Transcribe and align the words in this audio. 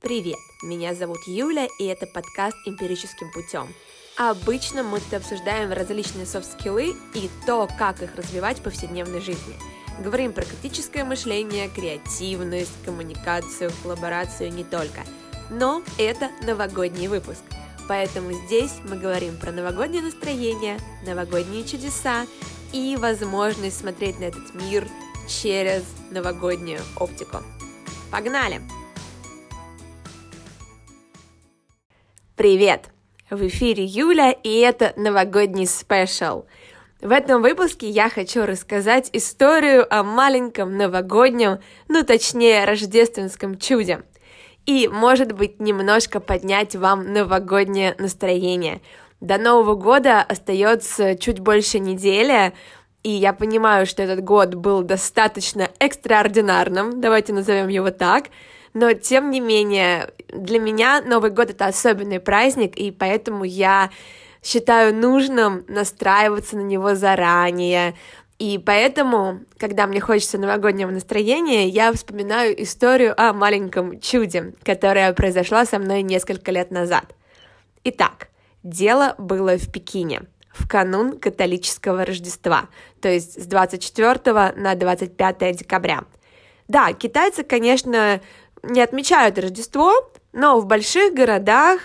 Привет, 0.00 0.38
меня 0.62 0.94
зовут 0.94 1.18
Юля, 1.26 1.68
и 1.78 1.84
это 1.84 2.06
подкаст 2.06 2.56
«Эмпирическим 2.64 3.30
путем». 3.32 3.68
Обычно 4.16 4.82
мы 4.82 4.98
тут 4.98 5.12
обсуждаем 5.12 5.72
различные 5.72 6.24
софт-скиллы 6.24 6.96
и 7.12 7.28
то, 7.44 7.68
как 7.78 8.00
их 8.02 8.16
развивать 8.16 8.60
в 8.60 8.62
повседневной 8.62 9.20
жизни. 9.20 9.54
Говорим 10.02 10.32
про 10.32 10.46
критическое 10.46 11.04
мышление, 11.04 11.68
креативность, 11.68 12.72
коммуникацию, 12.82 13.70
коллаборацию 13.82 14.50
не 14.50 14.64
только. 14.64 15.02
Но 15.50 15.82
это 15.98 16.30
новогодний 16.46 17.08
выпуск, 17.08 17.42
поэтому 17.86 18.32
здесь 18.32 18.72
мы 18.88 18.96
говорим 18.96 19.36
про 19.36 19.52
новогоднее 19.52 20.02
настроение, 20.02 20.78
новогодние 21.04 21.62
чудеса 21.64 22.26
и 22.72 22.96
возможность 22.98 23.78
смотреть 23.78 24.18
на 24.18 24.24
этот 24.24 24.54
мир 24.54 24.88
через 25.28 25.84
новогоднюю 26.10 26.80
оптику. 26.96 27.42
Погнали! 28.10 28.62
Привет! 32.40 32.86
В 33.28 33.46
эфире 33.48 33.84
Юля, 33.84 34.30
и 34.30 34.60
это 34.60 34.94
новогодний 34.96 35.66
спешл. 35.66 36.46
В 37.02 37.10
этом 37.10 37.42
выпуске 37.42 37.86
я 37.86 38.08
хочу 38.08 38.46
рассказать 38.46 39.10
историю 39.12 39.86
о 39.94 40.02
маленьком 40.02 40.74
новогоднем, 40.74 41.58
ну 41.88 42.02
точнее 42.02 42.64
рождественском 42.64 43.58
чуде. 43.58 44.04
И, 44.64 44.88
может 44.88 45.32
быть, 45.32 45.60
немножко 45.60 46.18
поднять 46.18 46.74
вам 46.74 47.12
новогоднее 47.12 47.94
настроение. 47.98 48.80
До 49.20 49.36
Нового 49.36 49.74
года 49.74 50.22
остается 50.22 51.16
чуть 51.16 51.40
больше 51.40 51.78
недели, 51.78 52.54
и 53.02 53.10
я 53.10 53.34
понимаю, 53.34 53.84
что 53.84 54.02
этот 54.02 54.24
год 54.24 54.54
был 54.54 54.82
достаточно 54.82 55.68
экстраординарным, 55.78 57.02
давайте 57.02 57.34
назовем 57.34 57.68
его 57.68 57.90
так, 57.90 58.28
но 58.72 58.92
тем 58.92 59.30
не 59.30 59.40
менее 59.40 60.10
для 60.28 60.58
меня 60.58 61.02
Новый 61.02 61.30
год 61.30 61.50
это 61.50 61.66
особенный 61.66 62.20
праздник, 62.20 62.76
и 62.76 62.90
поэтому 62.90 63.44
я 63.44 63.90
считаю 64.42 64.94
нужным 64.94 65.64
настраиваться 65.68 66.56
на 66.56 66.62
него 66.62 66.94
заранее. 66.94 67.94
И 68.38 68.58
поэтому, 68.58 69.40
когда 69.58 69.86
мне 69.86 70.00
хочется 70.00 70.38
новогоднего 70.38 70.90
настроения, 70.90 71.68
я 71.68 71.92
вспоминаю 71.92 72.62
историю 72.62 73.14
о 73.20 73.34
маленьком 73.34 74.00
чуде, 74.00 74.54
которая 74.62 75.12
произошла 75.12 75.66
со 75.66 75.78
мной 75.78 76.02
несколько 76.02 76.50
лет 76.50 76.70
назад. 76.70 77.04
Итак, 77.84 78.28
дело 78.62 79.14
было 79.18 79.58
в 79.58 79.70
Пекине 79.70 80.22
в 80.52 80.66
канун 80.68 81.18
католического 81.18 82.04
Рождества, 82.04 82.68
то 83.00 83.08
есть 83.08 83.40
с 83.40 83.46
24 83.46 84.54
на 84.56 84.74
25 84.74 85.56
декабря. 85.56 86.04
Да, 86.66 86.92
китайцы, 86.92 87.42
конечно, 87.42 88.20
не 88.62 88.80
отмечают 88.80 89.38
Рождество, 89.38 89.92
но 90.32 90.60
в 90.60 90.66
больших 90.66 91.14
городах 91.14 91.80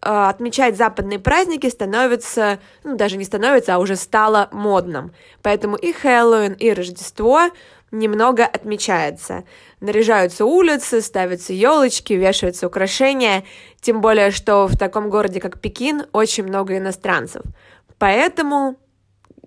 э, 0.00 0.08
отмечать 0.08 0.76
западные 0.76 1.18
праздники 1.18 1.68
становится, 1.68 2.58
ну, 2.82 2.96
даже 2.96 3.16
не 3.16 3.24
становится, 3.24 3.74
а 3.74 3.78
уже 3.78 3.96
стало 3.96 4.48
модным. 4.52 5.12
Поэтому 5.42 5.76
и 5.76 5.92
Хэллоуин, 5.92 6.54
и 6.54 6.72
Рождество 6.72 7.50
немного 7.90 8.44
отмечается. 8.44 9.44
Наряжаются 9.80 10.44
улицы, 10.44 11.00
ставятся 11.00 11.52
елочки, 11.52 12.12
вешаются 12.12 12.66
украшения, 12.66 13.44
тем 13.80 14.00
более, 14.00 14.30
что 14.30 14.66
в 14.66 14.76
таком 14.76 15.10
городе, 15.10 15.40
как 15.40 15.60
Пекин, 15.60 16.06
очень 16.12 16.44
много 16.44 16.76
иностранцев. 16.76 17.42
Поэтому 17.98 18.76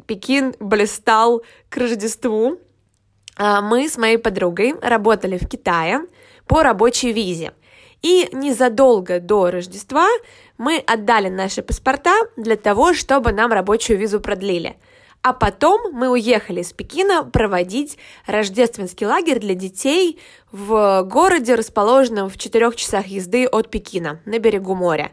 Пекин 0.06 0.56
блистал 0.59 1.44
к 1.69 1.78
Рождеству. 1.78 2.59
А 3.39 3.62
мы 3.62 3.88
с 3.88 3.97
моей 3.97 4.17
подругой 4.17 4.73
работали 4.81 5.38
в 5.38 5.47
Китае 5.47 6.02
по 6.48 6.64
рабочей 6.64 7.12
визе. 7.12 7.53
И 8.02 8.30
незадолго 8.31 9.20
до 9.20 9.50
Рождества 9.50 10.08
мы 10.58 10.78
отдали 10.78 11.30
наши 11.30 11.62
паспорта 11.62 12.16
для 12.36 12.56
того, 12.56 12.94
чтобы 12.94 13.31
нам 13.31 13.52
рабочую 13.52 13.98
визу 13.98 14.20
продлили. 14.20 14.78
А 15.23 15.34
потом 15.34 15.92
мы 15.92 16.09
уехали 16.09 16.62
из 16.62 16.72
Пекина 16.74 17.24
проводить 17.24 17.97
рождественский 18.28 19.08
лагерь 19.08 19.40
для 19.40 19.56
детей 19.56 20.19
в 20.52 21.03
городе, 21.03 21.56
расположенном 21.56 22.30
в 22.30 22.38
четырех 22.38 22.75
часах 22.75 23.08
езды 23.08 23.46
от 23.47 23.69
Пекина, 23.69 24.22
на 24.25 24.40
берегу 24.40 24.75
моря. 24.75 25.12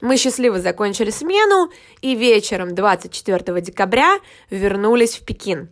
Мы 0.00 0.16
счастливо 0.16 0.58
закончили 0.58 1.10
смену 1.10 1.70
и 2.02 2.14
вечером 2.14 2.74
24 2.74 3.60
декабря 3.62 4.18
вернулись 4.50 5.16
в 5.16 5.24
Пекин. 5.24 5.70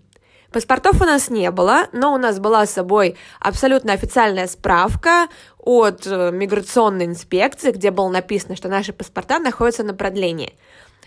Паспортов 0.53 1.01
у 1.01 1.05
нас 1.05 1.31
не 1.31 1.51
было, 1.51 1.89
но 1.93 2.13
у 2.13 2.19
нас 2.19 2.39
была 2.39 2.67
с 2.67 2.73
собой 2.73 3.17
абсолютно 3.41 3.95
официальная 3.95 4.47
справка 4.47 5.29
от 5.59 6.07
э, 6.07 6.31
миграционной 6.31 7.07
инспекции, 7.07 7.71
где 7.71 7.91
было 7.91 8.09
написано, 8.09 8.55
что 8.55 8.69
наши 8.69 8.93
паспорта 8.93 9.39
находятся 9.39 9.83
на 9.83 9.95
продлении. 9.95 10.53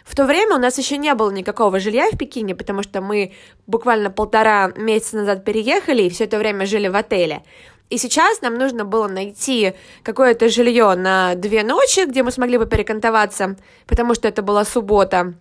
В 0.04 0.16
то 0.16 0.26
время 0.26 0.56
у 0.56 0.60
нас 0.60 0.78
еще 0.80 0.98
не 0.98 1.14
было 1.14 1.30
никакого 1.32 1.80
жилья 1.80 2.10
в 2.12 2.18
Пекине, 2.18 2.56
потому 2.56 2.82
что 2.82 3.02
мы 3.02 3.34
буквально 3.68 4.10
полтора 4.10 4.72
месяца 4.76 5.18
назад 5.18 5.46
переехали 5.46 6.04
и 6.04 6.10
все 6.10 6.24
это 6.24 6.40
время 6.40 6.66
жили 6.66 6.88
в 6.88 6.96
отеле. 6.96 7.44
И 7.92 8.00
сейчас 8.00 8.42
нам 8.42 8.56
нужно 8.56 8.84
было 8.84 9.08
найти 9.08 9.74
какое-то 10.02 10.50
жилье 10.50 10.96
на 10.96 11.36
две 11.36 11.64
ночи, 11.64 12.06
где 12.06 12.24
мы 12.24 12.32
смогли 12.32 12.58
бы 12.58 12.66
перекантоваться, 12.66 13.58
потому 13.86 14.16
что 14.16 14.28
это 14.28 14.42
была 14.42 14.66
суббота. 14.66 15.36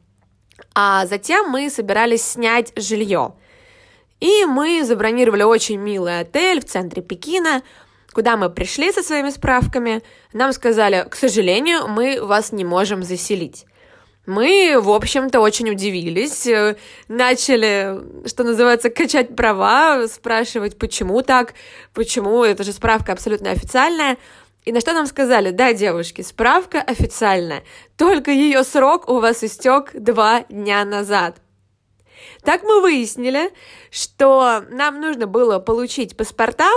А 0.75 1.07
затем 1.07 1.49
мы 1.49 1.71
собирались 1.71 2.23
снять 2.23 2.73
жилье. 2.77 3.35
И 4.25 4.47
мы 4.47 4.83
забронировали 4.85 5.43
очень 5.43 5.77
милый 5.77 6.21
отель 6.21 6.63
в 6.63 6.65
центре 6.65 7.03
Пекина, 7.03 7.63
куда 8.11 8.39
мы 8.39 8.49
пришли 8.49 8.91
со 8.91 9.03
своими 9.03 9.29
справками. 9.29 10.03
Нам 10.33 10.55
сказали, 10.55 11.07
к 11.11 11.15
сожалению, 11.15 11.89
мы 11.89 12.25
вас 12.25 12.51
не 12.51 12.65
можем 12.65 13.03
заселить. 13.03 13.67
Мы, 14.25 14.81
в 14.81 14.89
общем-то, 14.89 15.41
очень 15.41 15.69
удивились, 15.69 16.47
э, 16.47 16.77
начали, 17.07 18.01
что 18.27 18.45
называется, 18.45 18.89
качать 18.89 19.37
права, 19.37 20.07
спрашивать, 20.09 20.79
почему 20.79 21.21
так, 21.21 21.53
почему, 21.93 22.45
это 22.45 22.65
же 22.65 22.73
справка 22.73 23.13
абсолютно 23.13 23.51
официальная. 23.51 24.17
И 24.65 24.73
на 24.73 24.81
что 24.81 24.95
нам 24.95 25.05
сказали, 25.07 25.51
да, 25.51 25.75
девушки, 25.75 26.23
справка 26.23 26.81
официальная, 26.81 27.63
только 27.99 28.31
ее 28.31 28.65
срок 28.65 29.11
у 29.11 29.19
вас 29.19 29.45
истек 29.45 29.91
два 29.93 30.47
дня 30.49 30.87
назад. 30.87 31.44
Так 32.43 32.63
мы 32.63 32.81
выяснили, 32.81 33.51
что 33.91 34.65
нам 34.71 35.01
нужно 35.01 35.27
было 35.27 35.59
получить 35.59 36.17
паспорта 36.17 36.71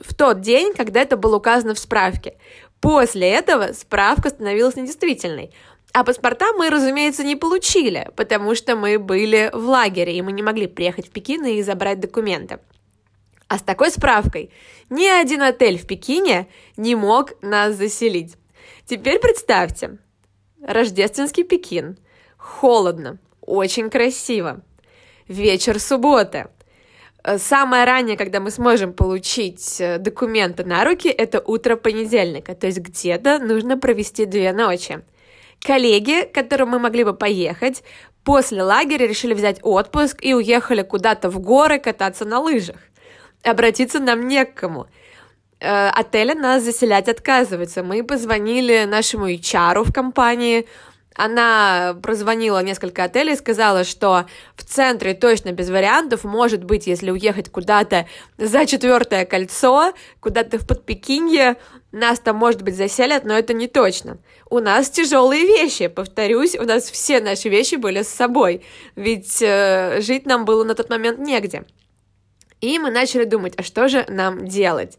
в 0.00 0.14
тот 0.14 0.40
день, 0.40 0.74
когда 0.74 1.02
это 1.02 1.16
было 1.16 1.36
указано 1.36 1.74
в 1.74 1.78
справке. 1.78 2.36
После 2.80 3.28
этого 3.28 3.72
справка 3.72 4.30
становилась 4.30 4.76
недействительной. 4.76 5.52
А 5.92 6.04
паспорта 6.04 6.52
мы, 6.52 6.70
разумеется, 6.70 7.24
не 7.24 7.36
получили, 7.36 8.08
потому 8.16 8.54
что 8.54 8.76
мы 8.76 8.98
были 8.98 9.50
в 9.52 9.68
лагере, 9.68 10.16
и 10.16 10.22
мы 10.22 10.32
не 10.32 10.42
могли 10.42 10.66
приехать 10.66 11.08
в 11.08 11.10
Пекин 11.10 11.44
и 11.44 11.62
забрать 11.62 12.00
документы. 12.00 12.60
А 13.48 13.58
с 13.58 13.62
такой 13.62 13.90
справкой 13.90 14.50
ни 14.88 15.06
один 15.06 15.42
отель 15.42 15.76
в 15.76 15.86
Пекине 15.86 16.48
не 16.76 16.94
мог 16.94 17.32
нас 17.42 17.74
заселить. 17.74 18.36
Теперь 18.86 19.18
представьте, 19.18 19.98
рождественский 20.62 21.42
Пекин, 21.42 21.98
холодно, 22.36 23.18
очень 23.40 23.90
красиво, 23.90 24.62
вечер 25.30 25.78
субботы. 25.78 26.48
Самое 27.36 27.84
раннее, 27.84 28.16
когда 28.16 28.40
мы 28.40 28.50
сможем 28.50 28.92
получить 28.94 29.80
э, 29.80 29.98
документы 29.98 30.64
на 30.64 30.84
руки, 30.84 31.08
это 31.08 31.40
утро 31.40 31.76
понедельника, 31.76 32.54
то 32.54 32.66
есть 32.66 32.78
где-то 32.78 33.38
нужно 33.38 33.76
провести 33.76 34.24
две 34.24 34.52
ночи. 34.52 35.02
Коллеги, 35.60 36.24
к 36.24 36.32
которым 36.32 36.70
мы 36.70 36.78
могли 36.78 37.04
бы 37.04 37.12
поехать, 37.12 37.84
после 38.24 38.62
лагеря 38.62 39.06
решили 39.06 39.34
взять 39.34 39.58
отпуск 39.62 40.18
и 40.22 40.32
уехали 40.32 40.80
куда-то 40.80 41.28
в 41.28 41.38
горы 41.40 41.78
кататься 41.78 42.24
на 42.24 42.40
лыжах. 42.40 42.76
Обратиться 43.42 44.00
нам 44.00 44.26
не 44.26 44.46
к 44.46 44.54
кому. 44.54 44.86
Э, 45.60 45.90
отели 45.90 46.32
нас 46.32 46.62
заселять 46.62 47.08
отказываются. 47.08 47.82
Мы 47.82 48.02
позвонили 48.02 48.84
нашему 48.84 49.30
HR 49.30 49.84
в 49.84 49.92
компании, 49.92 50.66
она 51.16 51.96
прозвонила 52.02 52.62
несколько 52.62 53.04
отелей 53.04 53.34
и 53.34 53.36
сказала, 53.36 53.84
что 53.84 54.26
в 54.54 54.64
центре 54.64 55.14
точно 55.14 55.52
без 55.52 55.68
вариантов, 55.68 56.24
может 56.24 56.64
быть, 56.64 56.86
если 56.86 57.10
уехать 57.10 57.50
куда-то 57.50 58.06
за 58.38 58.64
четвертое 58.64 59.24
кольцо, 59.24 59.92
куда-то 60.20 60.58
в 60.58 60.66
Подпекинье, 60.66 61.56
нас 61.92 62.20
там, 62.20 62.36
может 62.36 62.62
быть, 62.62 62.76
заселят, 62.76 63.24
но 63.24 63.36
это 63.36 63.52
не 63.52 63.66
точно. 63.66 64.18
У 64.48 64.60
нас 64.60 64.88
тяжелые 64.90 65.44
вещи, 65.44 65.88
повторюсь, 65.88 66.56
у 66.56 66.62
нас 66.62 66.84
все 66.84 67.20
наши 67.20 67.48
вещи 67.48 67.74
были 67.74 68.02
с 68.02 68.08
собой, 68.08 68.64
ведь 68.94 69.42
э, 69.42 70.00
жить 70.00 70.26
нам 70.26 70.44
было 70.44 70.62
на 70.62 70.74
тот 70.74 70.88
момент 70.88 71.18
негде. 71.18 71.64
И 72.60 72.78
мы 72.78 72.90
начали 72.90 73.24
думать, 73.24 73.54
а 73.56 73.62
что 73.62 73.88
же 73.88 74.04
нам 74.08 74.46
делать? 74.46 74.98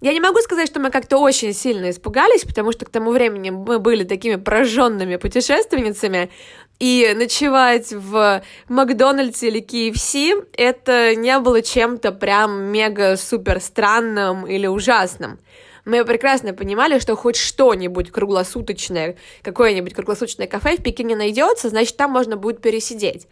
Я 0.00 0.12
не 0.12 0.20
могу 0.20 0.38
сказать, 0.38 0.68
что 0.68 0.78
мы 0.78 0.90
как-то 0.90 1.18
очень 1.18 1.52
сильно 1.52 1.90
испугались, 1.90 2.44
потому 2.44 2.70
что 2.70 2.84
к 2.84 2.90
тому 2.90 3.10
времени 3.10 3.50
мы 3.50 3.80
были 3.80 4.04
такими 4.04 4.36
прожженными 4.36 5.16
путешественницами, 5.16 6.30
и 6.78 7.12
ночевать 7.16 7.92
в 7.92 8.42
Макдональдсе 8.68 9.48
или 9.48 9.60
KFC 9.60 10.46
это 10.56 11.16
не 11.16 11.36
было 11.40 11.60
чем-то 11.60 12.12
прям 12.12 12.66
мега-супер 12.70 13.60
странным 13.60 14.46
или 14.46 14.68
ужасным. 14.68 15.40
Мы 15.84 16.04
прекрасно 16.04 16.52
понимали, 16.52 17.00
что 17.00 17.16
хоть 17.16 17.34
что-нибудь 17.34 18.12
круглосуточное, 18.12 19.16
какое-нибудь 19.42 19.94
круглосуточное 19.94 20.46
кафе 20.46 20.76
в 20.76 20.82
Пекине 20.82 21.16
найдется, 21.16 21.68
значит, 21.68 21.96
там 21.96 22.12
можно 22.12 22.36
будет 22.36 22.60
пересидеть. 22.60 23.26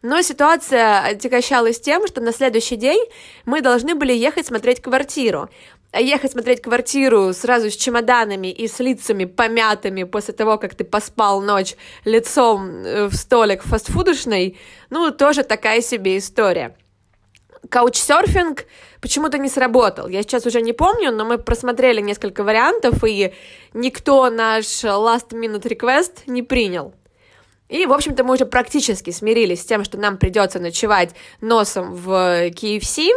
Но 0.00 0.22
ситуация 0.22 1.00
отягощалась 1.00 1.80
тем, 1.80 2.06
что 2.06 2.20
на 2.20 2.32
следующий 2.32 2.76
день 2.76 3.04
мы 3.44 3.60
должны 3.60 3.94
были 3.94 4.12
ехать 4.12 4.46
смотреть 4.46 4.80
квартиру. 4.80 5.50
А 5.90 6.00
ехать 6.02 6.32
смотреть 6.32 6.60
квартиру 6.60 7.32
сразу 7.32 7.70
с 7.70 7.76
чемоданами 7.76 8.48
и 8.48 8.68
с 8.68 8.78
лицами 8.78 9.24
помятыми 9.24 10.04
после 10.04 10.34
того, 10.34 10.58
как 10.58 10.74
ты 10.74 10.84
поспал 10.84 11.40
ночь 11.40 11.76
лицом 12.04 12.84
э, 12.84 13.06
в 13.06 13.14
столик 13.14 13.62
фастфудочный, 13.62 14.58
ну, 14.90 15.10
тоже 15.10 15.44
такая 15.44 15.80
себе 15.80 16.18
история. 16.18 16.76
Каучсерфинг 17.70 18.66
почему-то 19.00 19.38
не 19.38 19.48
сработал. 19.48 20.08
Я 20.08 20.22
сейчас 20.22 20.44
уже 20.44 20.60
не 20.60 20.74
помню, 20.74 21.10
но 21.10 21.24
мы 21.24 21.38
просмотрели 21.38 22.02
несколько 22.02 22.44
вариантов, 22.44 23.02
и 23.04 23.32
никто 23.72 24.28
наш 24.28 24.66
last 24.84 25.30
minute 25.30 25.62
request 25.62 26.24
не 26.26 26.42
принял. 26.42 26.92
И, 27.68 27.86
в 27.86 27.92
общем-то, 27.92 28.24
мы 28.24 28.34
уже 28.34 28.46
практически 28.46 29.10
смирились 29.10 29.62
с 29.62 29.64
тем, 29.64 29.84
что 29.84 29.98
нам 29.98 30.18
придется 30.18 30.58
ночевать 30.58 31.10
носом 31.40 31.94
в 31.94 32.48
KFC, 32.50 33.10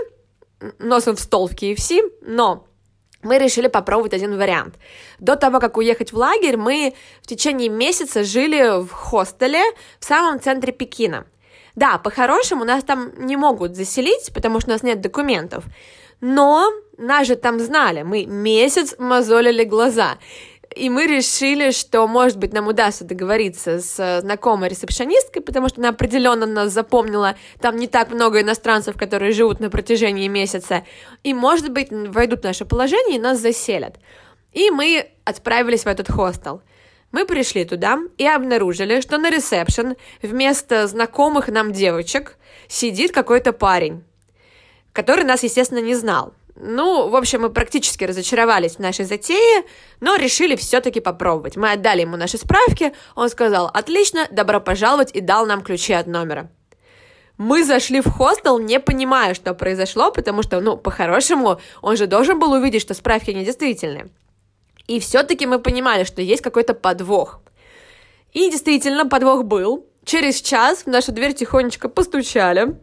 носом 0.80 1.16
в 1.16 1.20
стол 1.20 1.48
в 1.48 1.54
KFC, 1.54 2.02
но 2.22 2.68
мы 3.24 3.38
решили 3.38 3.68
попробовать 3.68 4.14
один 4.14 4.38
вариант. 4.38 4.76
До 5.20 5.36
того, 5.36 5.60
как 5.60 5.78
уехать 5.78 6.12
в 6.12 6.18
лагерь, 6.18 6.58
мы 6.58 6.94
в 7.22 7.28
течение 7.28 7.70
месяца 7.70 8.24
жили 8.24 8.82
в 8.82 8.92
хостеле 8.92 9.64
в 10.00 10.06
самом 10.06 10.40
центре 10.40 10.74
Пекина. 10.74 11.26
Да, 11.76 11.98
по-хорошему 11.98 12.66
нас 12.66 12.84
там 12.84 13.12
не 13.18 13.38
могут 13.38 13.76
заселить, 13.76 14.32
потому 14.34 14.60
что 14.60 14.72
у 14.72 14.74
нас 14.74 14.84
нет 14.84 15.02
документов. 15.02 15.64
Но 16.20 16.72
нас 16.98 17.28
же 17.28 17.36
там 17.36 17.60
знали, 17.60 18.04
мы 18.04 18.26
месяц 18.26 18.96
мозолили 19.00 19.64
глаза 19.64 20.18
и 20.76 20.90
мы 20.90 21.06
решили, 21.06 21.72
что, 21.72 22.08
может 22.08 22.38
быть, 22.38 22.54
нам 22.54 22.68
удастся 22.68 23.04
договориться 23.04 23.80
с 23.80 24.22
знакомой 24.22 24.70
ресепшонисткой, 24.70 25.42
потому 25.42 25.70
что 25.70 25.82
она 25.82 25.90
определенно 25.90 26.46
нас 26.46 26.72
запомнила, 26.72 27.36
там 27.60 27.76
не 27.76 27.88
так 27.88 28.12
много 28.12 28.42
иностранцев, 28.42 28.98
которые 28.98 29.32
живут 29.32 29.60
на 29.60 29.70
протяжении 29.70 30.28
месяца, 30.28 30.86
и, 31.24 31.34
может 31.34 31.72
быть, 31.72 31.90
войдут 31.92 32.42
в 32.42 32.44
наше 32.44 32.66
положение 32.66 33.18
и 33.18 33.22
нас 33.22 33.40
заселят. 33.40 33.98
И 34.54 34.70
мы 34.72 35.08
отправились 35.24 35.84
в 35.84 35.88
этот 35.88 36.10
хостел. 36.10 36.62
Мы 37.12 37.26
пришли 37.26 37.66
туда 37.66 38.00
и 38.18 38.26
обнаружили, 38.26 39.02
что 39.02 39.18
на 39.18 39.30
ресепшн 39.30 39.96
вместо 40.22 40.88
знакомых 40.88 41.50
нам 41.50 41.74
девочек 41.74 42.38
сидит 42.68 43.12
какой-то 43.12 43.52
парень, 43.52 44.04
который 44.94 45.26
нас, 45.26 45.44
естественно, 45.44 45.80
не 45.80 45.96
знал. 45.96 46.34
Ну, 46.56 47.08
в 47.10 47.16
общем, 47.16 47.42
мы 47.42 47.50
практически 47.50 48.04
разочаровались 48.04 48.76
в 48.76 48.80
нашей 48.80 49.06
затее, 49.06 49.64
но 50.00 50.16
решили 50.16 50.56
все-таки 50.56 51.00
попробовать. 51.00 51.56
Мы 51.56 51.72
отдали 51.72 52.02
ему 52.02 52.18
наши 52.18 52.38
справки, 52.38 52.94
он 53.16 53.30
сказал 53.30 53.68
«Отлично, 53.68 54.28
добро 54.32 54.60
пожаловать» 54.60 55.12
и 55.16 55.22
дал 55.22 55.46
нам 55.46 55.62
ключи 55.62 55.94
от 55.94 56.08
номера. 56.08 56.50
Мы 57.38 57.64
зашли 57.64 58.02
в 58.02 58.10
хостел, 58.10 58.60
не 58.60 58.80
понимая, 58.80 59.34
что 59.34 59.54
произошло, 59.54 60.12
потому 60.12 60.44
что, 60.44 60.60
ну, 60.60 60.78
по-хорошему, 60.78 61.60
он 61.82 61.98
же 61.98 62.06
должен 62.06 62.38
был 62.38 62.52
увидеть, 62.52 62.82
что 62.82 62.94
справки 62.94 63.32
недействительные. 63.32 64.10
И 64.88 65.00
все-таки 65.00 65.46
мы 65.46 65.60
понимали, 65.60 66.04
что 66.04 66.22
есть 66.22 66.42
какой-то 66.42 66.74
подвох. 66.74 67.40
И 68.34 68.50
действительно, 68.52 69.08
подвох 69.08 69.46
был. 69.46 69.86
Через 70.04 70.42
час 70.42 70.84
в 70.84 70.88
нашу 70.88 71.12
дверь 71.12 71.34
тихонечко 71.34 71.88
постучали 71.88 72.76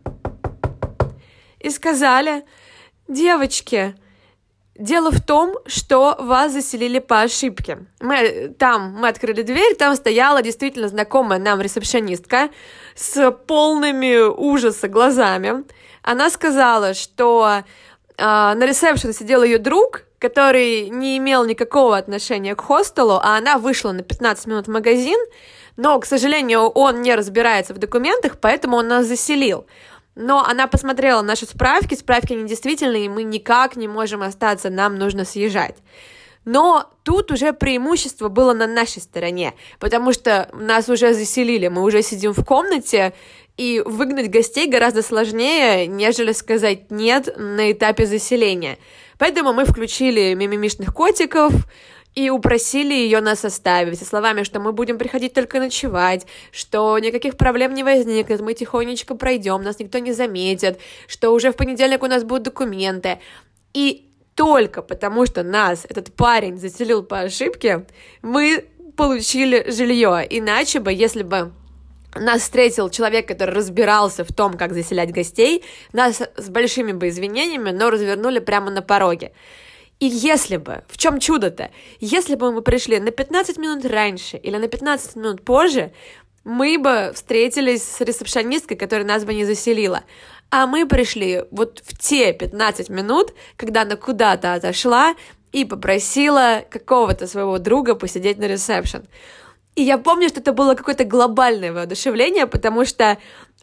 и 1.60 1.70
сказали– 1.70 2.44
Девочки, 3.08 3.94
дело 4.74 5.10
в 5.10 5.22
том, 5.22 5.56
что 5.64 6.14
вас 6.18 6.52
заселили 6.52 6.98
по 6.98 7.22
ошибке. 7.22 7.86
Мы 8.00 8.54
там, 8.58 8.96
мы 9.00 9.08
открыли 9.08 9.40
дверь, 9.40 9.74
там 9.76 9.96
стояла 9.96 10.42
действительно 10.42 10.88
знакомая 10.88 11.38
нам 11.38 11.58
ресепшонистка 11.62 12.50
с 12.94 13.30
полными 13.30 14.28
ужаса 14.28 14.88
глазами. 14.88 15.64
Она 16.02 16.28
сказала, 16.28 16.92
что 16.92 17.48
э, 17.54 17.62
на 18.18 18.66
ресепшн 18.66 19.14
сидел 19.14 19.42
ее 19.42 19.56
друг, 19.56 20.02
который 20.18 20.90
не 20.90 21.16
имел 21.16 21.46
никакого 21.46 21.96
отношения 21.96 22.54
к 22.54 22.60
хостелу, 22.60 23.20
а 23.22 23.38
она 23.38 23.56
вышла 23.56 23.92
на 23.92 24.02
15 24.02 24.46
минут 24.48 24.66
в 24.66 24.70
магазин, 24.70 25.18
но, 25.78 25.98
к 25.98 26.04
сожалению, 26.04 26.68
он 26.68 27.00
не 27.00 27.14
разбирается 27.14 27.72
в 27.72 27.78
документах, 27.78 28.36
поэтому 28.38 28.76
он 28.76 28.88
нас 28.88 29.06
заселил 29.06 29.64
но 30.18 30.44
она 30.44 30.66
посмотрела 30.66 31.22
наши 31.22 31.46
справки, 31.46 31.94
справки 31.94 32.32
недействительные, 32.32 33.06
и 33.06 33.08
мы 33.08 33.22
никак 33.22 33.76
не 33.76 33.86
можем 33.86 34.22
остаться, 34.22 34.68
нам 34.68 34.98
нужно 34.98 35.24
съезжать. 35.24 35.76
Но 36.44 36.90
тут 37.04 37.30
уже 37.30 37.52
преимущество 37.52 38.28
было 38.28 38.52
на 38.52 38.66
нашей 38.66 39.00
стороне, 39.00 39.54
потому 39.78 40.12
что 40.12 40.48
нас 40.52 40.88
уже 40.88 41.14
заселили, 41.14 41.68
мы 41.68 41.82
уже 41.82 42.02
сидим 42.02 42.32
в 42.32 42.44
комнате, 42.44 43.14
и 43.56 43.82
выгнать 43.84 44.30
гостей 44.30 44.68
гораздо 44.68 45.02
сложнее, 45.02 45.86
нежели 45.86 46.32
сказать 46.32 46.90
«нет» 46.90 47.36
на 47.36 47.70
этапе 47.70 48.06
заселения. 48.06 48.78
Поэтому 49.18 49.52
мы 49.52 49.64
включили 49.64 50.34
мимимишных 50.34 50.94
котиков, 50.94 51.52
и 52.14 52.30
упросили 52.30 52.94
ее 52.94 53.20
нас 53.20 53.44
оставить, 53.44 53.98
со 53.98 54.04
словами, 54.04 54.42
что 54.42 54.60
мы 54.60 54.72
будем 54.72 54.98
приходить 54.98 55.34
только 55.34 55.60
ночевать, 55.60 56.26
что 56.50 56.98
никаких 56.98 57.36
проблем 57.36 57.74
не 57.74 57.84
возникнет, 57.84 58.40
мы 58.40 58.54
тихонечко 58.54 59.14
пройдем, 59.14 59.62
нас 59.62 59.78
никто 59.78 59.98
не 59.98 60.12
заметит, 60.12 60.80
что 61.06 61.30
уже 61.30 61.52
в 61.52 61.56
понедельник 61.56 62.02
у 62.02 62.06
нас 62.06 62.24
будут 62.24 62.44
документы. 62.44 63.18
И 63.72 64.08
только 64.34 64.82
потому, 64.82 65.26
что 65.26 65.42
нас 65.42 65.84
этот 65.88 66.12
парень 66.14 66.58
заселил 66.58 67.02
по 67.02 67.20
ошибке, 67.20 67.86
мы 68.22 68.64
получили 68.96 69.70
жилье. 69.70 70.26
Иначе 70.28 70.80
бы, 70.80 70.92
если 70.92 71.22
бы 71.22 71.52
нас 72.14 72.42
встретил 72.42 72.88
человек, 72.90 73.28
который 73.28 73.54
разбирался 73.54 74.24
в 74.24 74.32
том, 74.32 74.54
как 74.54 74.72
заселять 74.72 75.12
гостей, 75.12 75.64
нас 75.92 76.20
с 76.36 76.48
большими 76.48 76.92
бы 76.92 77.08
извинениями, 77.08 77.70
но 77.70 77.90
развернули 77.90 78.38
прямо 78.38 78.70
на 78.70 78.82
пороге. 78.82 79.32
И 80.00 80.06
если 80.06 80.58
бы, 80.58 80.84
в 80.88 80.96
чем 80.96 81.18
чудо-то, 81.18 81.70
если 81.98 82.36
бы 82.36 82.52
мы 82.52 82.62
пришли 82.62 83.00
на 83.00 83.10
15 83.10 83.58
минут 83.58 83.84
раньше 83.84 84.36
или 84.36 84.56
на 84.56 84.68
15 84.68 85.16
минут 85.16 85.44
позже, 85.44 85.92
мы 86.44 86.78
бы 86.78 87.12
встретились 87.14 87.82
с 87.82 88.00
ресепшонисткой, 88.00 88.76
которая 88.76 89.06
нас 89.06 89.24
бы 89.24 89.34
не 89.34 89.44
заселила. 89.44 90.04
А 90.50 90.66
мы 90.66 90.86
пришли 90.86 91.44
вот 91.50 91.82
в 91.84 91.98
те 91.98 92.32
15 92.32 92.88
минут, 92.88 93.34
когда 93.56 93.82
она 93.82 93.96
куда-то 93.96 94.54
отошла 94.54 95.14
и 95.52 95.64
попросила 95.64 96.64
какого-то 96.70 97.26
своего 97.26 97.58
друга 97.58 97.94
посидеть 97.94 98.38
на 98.38 98.44
ресепшн. 98.44 99.02
И 99.74 99.82
я 99.82 99.98
помню, 99.98 100.28
что 100.28 100.40
это 100.40 100.52
было 100.52 100.74
какое-то 100.74 101.04
глобальное 101.04 101.72
воодушевление, 101.72 102.46
потому 102.46 102.84
что 102.84 103.18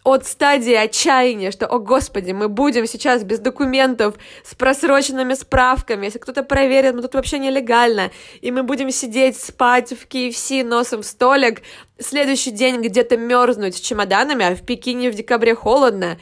от 0.06 0.28
стадии 0.28 0.76
отчаяния, 0.76 1.52
что, 1.52 1.66
о 1.66 1.80
господи, 1.80 2.32
мы 2.32 2.48
будем 2.48 2.86
сейчас 2.86 3.24
без 3.24 3.40
документов, 3.40 4.14
с 4.44 4.54
просроченными 4.54 5.34
справками, 5.34 6.06
если 6.06 6.20
кто-то 6.20 6.44
проверит, 6.44 6.94
мы 6.94 7.02
тут 7.02 7.16
вообще 7.16 7.40
нелегально, 7.40 8.12
и 8.40 8.52
мы 8.52 8.62
будем 8.62 8.92
сидеть, 8.92 9.36
спать 9.36 9.94
в 9.94 10.08
KFC 10.08 10.64
носом 10.64 11.02
в 11.02 11.06
столик, 11.08 11.64
следующий 12.00 12.52
день 12.52 12.82
где-то 12.82 13.18
мерзнуть 13.18 13.78
с 13.78 13.80
чемоданами, 13.80 14.46
а 14.46 14.56
в 14.56 14.62
Пекине 14.62 15.10
в 15.10 15.16
декабре 15.16 15.56
холодно, 15.56 16.20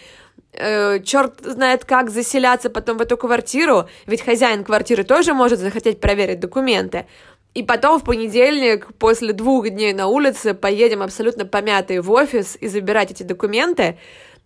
э, 0.54 1.02
черт 1.04 1.42
знает 1.42 1.84
как 1.84 2.10
заселяться 2.10 2.70
потом 2.70 2.98
в 2.98 3.02
эту 3.02 3.18
квартиру, 3.18 3.90
ведь 4.06 4.22
хозяин 4.22 4.64
квартиры 4.64 5.04
тоже 5.04 5.34
может 5.34 5.60
захотеть 5.60 6.00
проверить 6.00 6.40
документы. 6.40 7.06
И 7.54 7.62
потом 7.62 8.00
в 8.00 8.04
понедельник, 8.04 8.88
после 8.98 9.32
двух 9.32 9.70
дней 9.70 9.94
на 9.94 10.08
улице, 10.08 10.54
поедем 10.54 11.04
абсолютно 11.04 11.46
помятые 11.46 12.02
в 12.02 12.12
офис 12.12 12.58
и 12.60 12.68
забирать 12.68 13.12
эти 13.12 13.24
документы. 13.24 14.00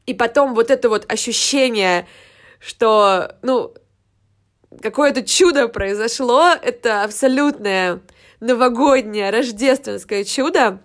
И 0.05 0.13
потом 0.13 0.53
вот 0.53 0.71
это 0.71 0.89
вот 0.89 1.09
ощущение, 1.11 2.05
что, 2.59 3.35
ну, 3.43 3.73
какое-то 4.81 5.23
чудо 5.23 5.69
произошло, 5.69 6.49
это 6.61 7.03
абсолютное 7.03 8.01
новогоднее 8.41 9.29
рождественское 9.29 10.23
чудо. 10.25 10.79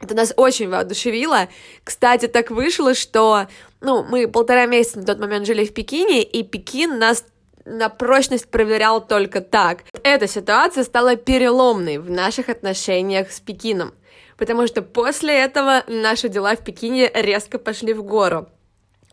Это 0.00 0.14
нас 0.14 0.34
очень 0.36 0.68
воодушевило. 0.68 1.48
Кстати, 1.82 2.26
так 2.26 2.50
вышло, 2.50 2.94
что 2.94 3.46
ну, 3.80 4.04
мы 4.04 4.28
полтора 4.28 4.66
месяца 4.66 4.98
на 4.98 5.04
тот 5.04 5.18
момент 5.18 5.46
жили 5.46 5.64
в 5.64 5.72
Пекине, 5.72 6.22
и 6.22 6.42
Пекин 6.42 6.98
нас 6.98 7.24
на 7.64 7.88
прочность 7.88 8.48
проверял 8.48 9.04
только 9.04 9.40
так. 9.40 9.84
Эта 10.02 10.26
ситуация 10.26 10.84
стала 10.84 11.16
переломной 11.16 11.98
в 11.98 12.10
наших 12.10 12.48
отношениях 12.48 13.30
с 13.30 13.40
Пекином, 13.40 13.94
потому 14.36 14.66
что 14.66 14.82
после 14.82 15.34
этого 15.38 15.84
наши 15.88 16.28
дела 16.28 16.56
в 16.56 16.64
Пекине 16.64 17.10
резко 17.14 17.58
пошли 17.58 17.92
в 17.92 18.02
гору. 18.02 18.48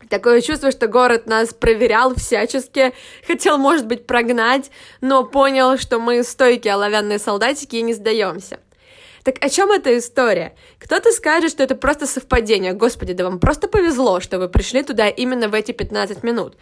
Такое 0.08 0.40
чувство, 0.40 0.70
что 0.70 0.88
город 0.88 1.26
нас 1.26 1.54
проверял 1.54 2.14
всячески, 2.14 2.92
хотел, 3.26 3.56
может 3.56 3.86
быть, 3.86 4.06
прогнать, 4.06 4.70
но 5.00 5.24
понял, 5.24 5.78
что 5.78 5.98
мы 6.00 6.22
стойкие 6.24 6.74
оловянные 6.74 7.18
солдатики 7.18 7.76
и 7.76 7.82
не 7.82 7.94
сдаемся. 7.94 8.58
Так 9.22 9.36
о 9.40 9.48
чем 9.48 9.70
эта 9.70 9.96
история? 9.96 10.56
Кто-то 10.80 11.12
скажет, 11.12 11.52
что 11.52 11.62
это 11.62 11.76
просто 11.76 12.08
совпадение. 12.08 12.72
Господи, 12.72 13.12
да 13.12 13.24
вам 13.24 13.38
просто 13.38 13.68
повезло, 13.68 14.18
что 14.18 14.40
вы 14.40 14.48
пришли 14.48 14.82
туда 14.82 15.08
именно 15.08 15.48
в 15.48 15.54
эти 15.54 15.70
15 15.70 16.24
минут. 16.24 16.56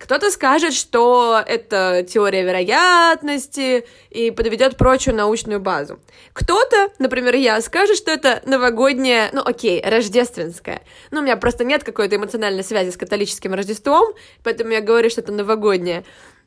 Кто-то 0.00 0.30
скажет, 0.30 0.72
что 0.72 1.42
это 1.46 2.06
теория 2.08 2.42
вероятности 2.42 3.86
и 4.08 4.30
подведет 4.30 4.78
прочую 4.78 5.14
научную 5.14 5.60
базу. 5.60 6.00
Кто-то, 6.32 6.88
например, 6.98 7.34
я, 7.34 7.60
скажет, 7.60 7.98
что 7.98 8.10
это 8.10 8.40
новогодняя, 8.46 9.28
ну 9.34 9.42
окей, 9.44 9.82
рождественская. 9.84 10.80
Ну, 11.10 11.20
у 11.20 11.22
меня 11.22 11.36
просто 11.36 11.64
нет 11.64 11.84
какой-то 11.84 12.16
эмоциональной 12.16 12.64
связи 12.64 12.90
с 12.90 12.96
католическим 12.96 13.52
Рождеством, 13.52 14.14
поэтому 14.42 14.70
я 14.70 14.80
говорю, 14.80 15.10
что 15.10 15.20
это 15.20 15.32
новогодняя. 15.32 16.02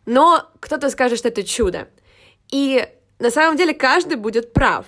Но 0.08 0.50
кто-то 0.60 0.90
скажет, 0.90 1.20
что 1.20 1.28
это 1.28 1.44
чудо. 1.44 1.88
И 2.52 2.88
на 3.20 3.30
самом 3.30 3.56
деле 3.56 3.76
каждый 3.76 4.18
будет 4.18 4.52
прав, 4.52 4.88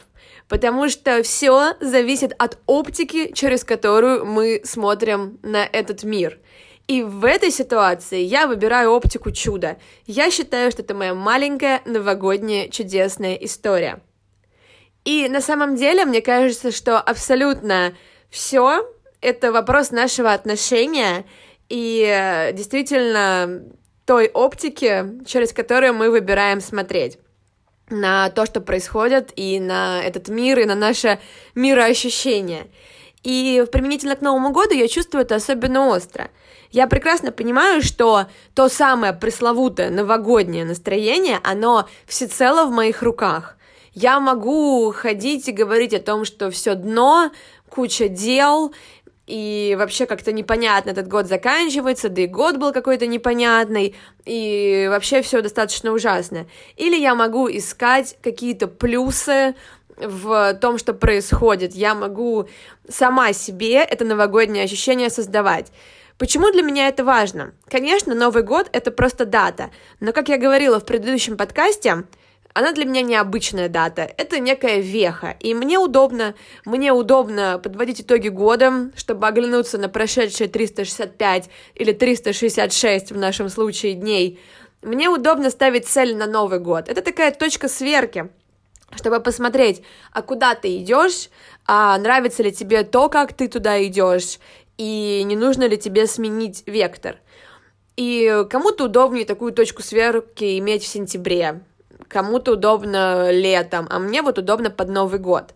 потому 0.49 0.89
что 0.89 1.21
все 1.21 1.75
зависит 1.81 2.33
от 2.39 2.57
оптики, 2.65 3.31
через 3.31 3.63
которую 3.63 4.25
мы 4.25 4.61
смотрим 4.63 5.37
на 5.43 5.63
этот 5.65 6.03
мир. 6.03 6.39
И 6.87 7.01
в 7.01 7.25
этой 7.25 7.49
ситуации 7.49 8.21
я 8.21 8.45
выбираю 8.45 8.91
оптику 8.91 9.31
чуда. 9.31 9.77
Я 10.05 10.29
считаю, 10.29 10.71
что 10.71 10.83
это 10.83 10.93
моя 10.93 11.15
маленькая 11.15 11.81
новогодняя 11.85 12.69
чудесная 12.69 13.35
история. 13.35 14.01
И 15.03 15.27
на 15.29 15.41
самом 15.41 15.75
деле, 15.75 16.05
мне 16.05 16.21
кажется, 16.21 16.71
что 16.71 16.99
абсолютно 16.99 17.93
все 18.29 18.87
это 19.21 19.51
вопрос 19.51 19.91
нашего 19.91 20.33
отношения 20.33 21.25
и 21.69 22.05
э, 22.07 22.53
действительно 22.53 23.63
той 24.05 24.27
оптики, 24.27 25.25
через 25.25 25.53
которую 25.53 25.95
мы 25.95 26.11
выбираем 26.11 26.61
смотреть 26.61 27.17
на 27.89 28.29
то, 28.29 28.45
что 28.45 28.61
происходит, 28.61 29.31
и 29.35 29.59
на 29.59 30.03
этот 30.03 30.27
мир, 30.27 30.59
и 30.59 30.65
на 30.65 30.75
наше 30.75 31.19
мироощущение. 31.55 32.67
И 33.25 33.65
применительно 33.69 34.15
к 34.15 34.21
Новому 34.21 34.51
году 34.51 34.73
я 34.73 34.87
чувствую 34.87 35.23
это 35.23 35.35
особенно 35.35 35.89
остро– 35.89 36.29
я 36.75 36.87
прекрасно 36.87 37.31
понимаю, 37.31 37.81
что 37.81 38.25
то 38.53 38.67
самое 38.67 39.13
пресловутое 39.13 39.89
новогоднее 39.89 40.65
настроение, 40.65 41.39
оно 41.41 41.87
всецело 42.05 42.65
в 42.65 42.71
моих 42.71 43.01
руках. 43.01 43.55
Я 43.93 44.19
могу 44.19 44.91
ходить 44.91 45.47
и 45.47 45.53
говорить 45.53 45.93
о 45.93 46.01
том, 46.01 46.25
что 46.25 46.51
все 46.51 46.75
дно, 46.75 47.31
куча 47.69 48.09
дел, 48.09 48.73
и 49.25 49.75
вообще 49.79 50.05
как-то 50.05 50.33
непонятно 50.33 50.89
этот 50.89 51.07
год 51.07 51.27
заканчивается, 51.27 52.09
да 52.09 52.23
и 52.23 52.27
год 52.27 52.57
был 52.57 52.73
какой-то 52.73 53.07
непонятный, 53.07 53.95
и 54.25 54.87
вообще 54.89 55.21
все 55.21 55.41
достаточно 55.41 55.93
ужасно. 55.93 56.47
Или 56.75 56.97
я 56.97 57.15
могу 57.15 57.49
искать 57.49 58.17
какие-то 58.21 58.67
плюсы 58.67 59.55
в 59.97 60.53
том, 60.55 60.77
что 60.77 60.93
происходит. 60.93 61.73
Я 61.73 61.95
могу 61.95 62.47
сама 62.89 63.33
себе 63.33 63.75
это 63.75 64.05
новогоднее 64.05 64.63
ощущение 64.63 65.09
создавать. 65.09 65.71
Почему 66.17 66.51
для 66.51 66.61
меня 66.61 66.87
это 66.87 67.03
важно? 67.03 67.53
Конечно, 67.69 68.15
Новый 68.15 68.43
год— 68.43 68.69
это 68.71 68.91
просто 68.91 69.25
дата, 69.25 69.71
но, 69.99 70.13
как 70.13 70.29
я 70.29 70.37
говорила 70.37 70.79
в 70.79 70.85
предыдущем 70.85 71.35
подкасте, 71.35 72.05
она 72.53 72.71
для 72.71 72.85
меня 72.85 73.01
необычная 73.01 73.67
дата, 73.67 74.09
это 74.17 74.39
некая 74.39 74.79
веха, 74.79 75.35
и 75.41 75.53
мне 75.53 75.77
удобно, 75.77 76.35
мне 76.63 76.93
удобно 76.93 77.59
подводить 77.61 77.99
итоги 77.99 78.29
года, 78.29 78.91
чтобы 78.95 79.27
оглянуться 79.27 79.77
на 79.77 79.89
прошедшие 79.89 80.47
365 80.47 81.49
или 81.75 81.91
366 81.91 83.11
в 83.11 83.17
нашем 83.17 83.49
случае 83.49 83.95
дней. 83.95 84.39
Мне 84.81 85.09
удобно 85.09 85.49
ставить 85.49 85.85
цель 85.85 86.15
на 86.15 86.27
Новый 86.27 86.59
год. 86.59 86.87
Это 86.87 87.01
такая 87.01 87.31
точка 87.31 87.67
сверки, 87.67 88.29
чтобы 88.91 89.19
посмотреть, 89.19 89.81
а 90.11 90.21
куда 90.21 90.55
ты 90.55 90.77
идешь, 90.77 91.29
а 91.65 91.97
нравится 91.97 92.43
ли 92.43 92.51
тебе 92.51 92.83
то, 92.83 93.09
как 93.09 93.33
ты 93.33 93.47
туда 93.47 93.83
идешь, 93.85 94.39
и 94.77 95.23
не 95.25 95.35
нужно 95.35 95.67
ли 95.67 95.77
тебе 95.77 96.07
сменить 96.07 96.63
вектор. 96.65 97.17
И 97.95 98.45
кому-то 98.49 98.85
удобнее 98.85 99.25
такую 99.25 99.53
точку 99.53 99.81
сверки 99.81 100.59
иметь 100.59 100.83
в 100.83 100.87
сентябре, 100.87 101.61
кому-то 102.07 102.53
удобно 102.53 103.31
летом, 103.31 103.87
а 103.89 103.99
мне 103.99 104.21
вот 104.21 104.37
удобно 104.37 104.69
под 104.69 104.89
Новый 104.89 105.19
год. 105.19 105.53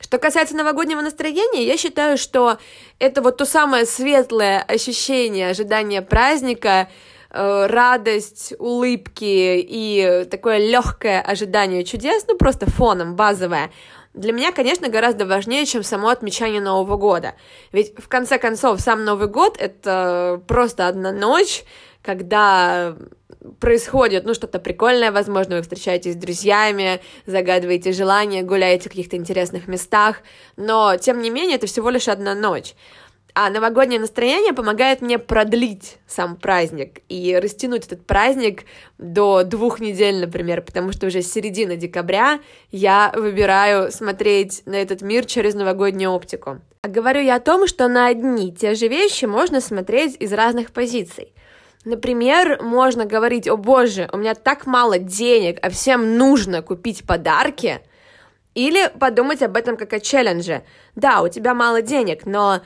Что 0.00 0.18
касается 0.18 0.56
новогоднего 0.56 1.00
настроения, 1.00 1.64
я 1.64 1.76
считаю, 1.76 2.18
что 2.18 2.58
это 2.98 3.22
вот 3.22 3.36
то 3.36 3.44
самое 3.44 3.86
светлое 3.86 4.60
ощущение 4.60 5.50
ожидания 5.50 6.02
праздника, 6.02 6.88
э, 7.32 7.66
радость, 7.66 8.54
улыбки 8.58 9.58
и 9.58 10.26
такое 10.30 10.58
легкое 10.58 11.20
ожидание 11.20 11.84
чудес, 11.84 12.24
ну 12.28 12.36
просто 12.36 12.70
фоном 12.70 13.16
базовое, 13.16 13.70
для 14.14 14.32
меня, 14.32 14.52
конечно, 14.52 14.88
гораздо 14.88 15.24
важнее, 15.26 15.64
чем 15.64 15.82
само 15.82 16.08
отмечание 16.08 16.60
Нового 16.60 16.96
года. 16.96 17.34
Ведь, 17.72 17.94
в 17.98 18.08
конце 18.08 18.38
концов, 18.38 18.80
сам 18.80 19.04
Новый 19.04 19.28
год— 19.28 19.56
это 19.58 20.42
просто 20.46 20.86
одна 20.86 21.12
ночь, 21.12 21.64
когда 22.02 22.94
происходит, 23.58 24.24
ну, 24.24 24.34
что-то 24.34 24.58
прикольное, 24.58 25.10
возможно, 25.10 25.56
вы 25.56 25.62
встречаетесь 25.62 26.12
с 26.12 26.16
друзьями, 26.16 27.00
загадываете 27.26 27.92
желания, 27.92 28.42
гуляете 28.42 28.88
в 28.88 28.92
каких-то 28.92 29.16
интересных 29.16 29.66
местах, 29.66 30.18
но, 30.56 30.96
тем 30.96 31.20
не 31.20 31.30
менее, 31.30 31.56
это 31.56 31.66
всего 31.66 31.90
лишь 31.90 32.08
одна 32.08 32.34
ночь. 32.34 32.74
А 33.34 33.48
новогоднее 33.48 33.98
настроение 33.98 34.52
помогает 34.52 35.00
мне 35.00 35.18
продлить 35.18 35.96
сам 36.06 36.36
праздник 36.36 37.00
и 37.08 37.34
растянуть 37.42 37.86
этот 37.86 38.06
праздник 38.06 38.64
до 38.98 39.42
двух 39.42 39.80
недель, 39.80 40.20
например, 40.20 40.60
потому 40.60 40.92
что 40.92 41.06
уже 41.06 41.22
с 41.22 41.32
середины 41.32 41.76
декабря 41.76 42.40
я 42.70 43.10
выбираю 43.16 43.90
смотреть 43.90 44.62
на 44.66 44.74
этот 44.74 45.00
мир 45.00 45.24
через 45.24 45.54
новогоднюю 45.54 46.10
оптику. 46.10 46.60
А 46.82 46.88
говорю 46.88 47.22
я 47.22 47.36
о 47.36 47.40
том, 47.40 47.66
что 47.66 47.88
на 47.88 48.08
одни 48.08 48.48
и 48.48 48.52
те 48.52 48.74
же 48.74 48.88
вещи 48.88 49.24
можно 49.24 49.62
смотреть 49.62 50.16
из 50.20 50.32
разных 50.34 50.70
позиций. 50.70 51.32
Например, 51.86 52.62
можно 52.62 53.06
говорить, 53.06 53.48
о 53.48 53.56
боже, 53.56 54.10
у 54.12 54.18
меня 54.18 54.34
так 54.34 54.66
мало 54.66 54.98
денег, 54.98 55.58
а 55.62 55.70
всем 55.70 56.18
нужно 56.18 56.60
купить 56.60 57.06
подарки. 57.06 57.80
Или 58.54 58.90
подумать 59.00 59.42
об 59.42 59.56
этом 59.56 59.78
как 59.78 59.94
о 59.94 60.00
челлендже. 60.00 60.62
Да, 60.94 61.22
у 61.22 61.28
тебя 61.28 61.54
мало 61.54 61.80
денег, 61.80 62.26
но 62.26 62.60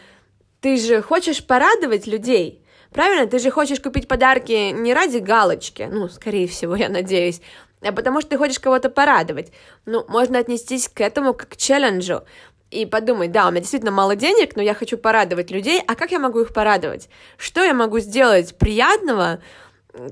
ты 0.60 0.76
же 0.76 1.02
хочешь 1.02 1.44
порадовать 1.44 2.06
людей, 2.06 2.62
правильно? 2.92 3.26
Ты 3.26 3.38
же 3.38 3.50
хочешь 3.50 3.80
купить 3.80 4.08
подарки 4.08 4.70
не 4.72 4.94
ради 4.94 5.18
галочки, 5.18 5.88
ну, 5.90 6.08
скорее 6.08 6.48
всего, 6.48 6.76
я 6.76 6.88
надеюсь, 6.88 7.40
а 7.82 7.92
потому 7.92 8.20
что 8.20 8.30
ты 8.30 8.38
хочешь 8.38 8.58
кого-то 8.58 8.90
порадовать. 8.90 9.52
Ну, 9.84 10.04
можно 10.08 10.38
отнестись 10.38 10.88
к 10.88 11.00
этому 11.00 11.34
как 11.34 11.50
к 11.50 11.56
челленджу 11.56 12.24
и 12.70 12.84
подумать, 12.84 13.32
да, 13.32 13.46
у 13.46 13.50
меня 13.50 13.60
действительно 13.60 13.92
мало 13.92 14.16
денег, 14.16 14.56
но 14.56 14.62
я 14.62 14.74
хочу 14.74 14.98
порадовать 14.98 15.50
людей, 15.50 15.82
а 15.86 15.94
как 15.94 16.10
я 16.10 16.18
могу 16.18 16.40
их 16.40 16.52
порадовать? 16.52 17.08
Что 17.36 17.62
я 17.62 17.74
могу 17.74 18.00
сделать 18.00 18.56
приятного, 18.56 19.40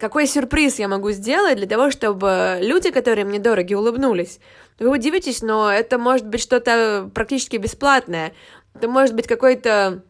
какой 0.00 0.26
сюрприз 0.26 0.78
я 0.78 0.88
могу 0.88 1.10
сделать 1.10 1.56
для 1.56 1.66
того, 1.66 1.90
чтобы 1.90 2.58
люди, 2.60 2.90
которые 2.90 3.24
мне 3.24 3.38
дороги, 3.38 3.74
улыбнулись? 3.74 4.38
Вы 4.78 4.88
удивитесь, 4.88 5.42
но 5.42 5.70
это 5.70 5.98
может 5.98 6.26
быть 6.26 6.40
что-то 6.40 7.10
практически 7.14 7.56
бесплатное. 7.56 8.32
Это 8.74 8.88
может 8.88 9.14
быть 9.14 9.26
какой-то 9.26 10.02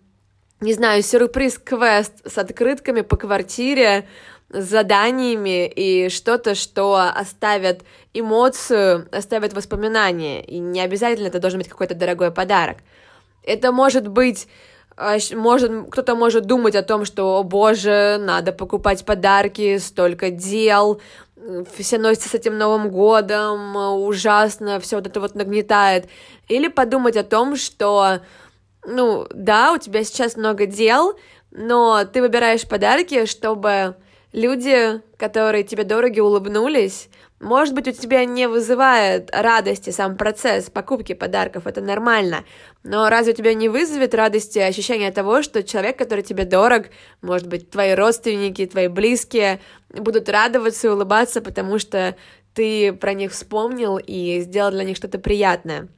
не 0.65 0.73
знаю, 0.73 1.03
сюрприз-квест 1.03 2.13
с 2.25 2.39
открытками 2.39 3.03
по 3.03 3.17
квартире, 3.17 4.09
с 4.51 4.65
заданиями 4.65 5.67
и 5.67 6.09
что-то, 6.09 6.55
что 6.55 6.95
оставит 7.15 7.83
эмоцию, 8.15 9.07
оставит 9.13 9.53
воспоминания. 9.53 10.43
И 10.43 10.59
не 10.59 10.81
обязательно 10.81 11.27
это 11.27 11.39
должен 11.39 11.59
быть 11.59 11.69
какой-то 11.69 11.95
дорогой 11.95 12.31
подарок. 12.31 12.79
Это 13.43 13.73
может 13.73 14.09
быть 14.09 14.49
а, 14.97 15.19
может, 15.35 15.91
кто-то 15.91 16.15
может 16.15 16.47
думать 16.47 16.77
о 16.77 16.83
том, 16.83 17.05
что, 17.05 17.37
о 17.37 17.43
боже, 17.43 18.17
надо 18.21 18.53
покупать 18.53 19.05
подарки, 19.05 19.77
столько 19.79 20.31
дел, 20.31 21.01
все 21.77 21.99
носятся 21.99 22.29
с 22.31 22.35
этим 22.35 22.57
Новым 22.57 22.91
годом, 22.91 23.77
ужасно, 23.77 24.81
все 24.81 24.97
вот 24.97 25.07
это 25.07 25.21
вот 25.21 25.35
нагнетает. 25.35 26.07
Или 26.49 26.69
подумать 26.69 27.17
о 27.17 27.25
том, 27.25 27.57
что 27.57 28.21
ну, 28.87 29.27
да, 29.33 29.73
у 29.73 29.79
тебя 29.79 30.05
сейчас 30.05 30.37
много 30.37 30.67
дел, 30.67 31.19
но 31.51 32.05
ты 32.05 32.21
выбираешь 32.21 32.67
подарки, 32.67 33.27
чтобы 33.27 33.97
люди, 34.33 35.01
которые 35.17 35.65
тебе 35.65 35.85
дороги, 35.85 36.21
улыбнулись. 36.21 37.09
Может 37.41 37.75
быть, 37.75 37.89
у 37.89 37.93
тебя 37.93 38.25
не 38.25 38.49
вызывает 38.49 39.31
радости 39.35 39.91
сам 39.91 40.17
процесс 40.17 40.71
покупки 40.71 41.13
подарков, 41.13 41.67
это 41.67 41.81
нормально. 41.81 42.45
Но 42.83 43.09
разве 43.09 43.33
у 43.33 43.37
тебя 43.37 43.55
не 43.55 43.69
вызовет 43.69 44.15
радости 44.15 44.59
ощущение 44.59 45.13
того, 45.13 45.43
что 45.43 45.63
человек, 45.63 45.99
который 45.99 46.23
тебе 46.23 46.45
дорог, 46.45 46.87
может 47.23 47.47
быть, 47.49 47.71
твои 47.71 47.95
родственники, 47.95 48.67
твои 48.67 48.89
близкие, 48.89 49.61
будут 49.91 50.29
радоваться 50.29 50.87
и 50.87 50.91
улыбаться, 50.91 51.43
потому 51.43 51.79
что 51.79 52.17
ты 52.55 52.93
про 52.93 53.15
них 53.15 53.33
вспомнил 53.33 53.99
и 53.99 54.41
сделал 54.41 54.71
для 54.71 54.85
них 54.85 54.97
что-то 54.97 55.19
приятное. 55.19 55.89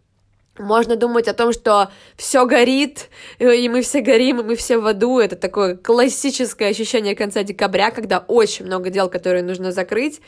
Можно 0.58 0.96
думать 0.96 1.28
о 1.28 1.34
том, 1.34 1.52
что 1.52 1.90
все 2.16 2.46
горит, 2.46 3.10
и 3.38 3.68
мы 3.68 3.82
все 3.82 4.00
горим, 4.00 4.40
и 4.40 4.42
мы 4.42 4.56
все 4.56 4.78
в 4.78 4.86
аду. 4.86 5.18
Это 5.18 5.36
такое 5.36 5.76
классическое 5.76 6.70
ощущение 6.70 7.14
конца 7.14 7.42
декабря, 7.42 7.90
когда 7.90 8.20
очень 8.20 8.64
много 8.64 8.90
дел, 8.90 9.08
которые 9.10 9.42
нужно 9.42 9.72
закрыть. 9.72 10.20